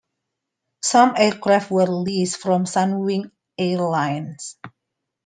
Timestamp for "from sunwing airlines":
2.37-4.57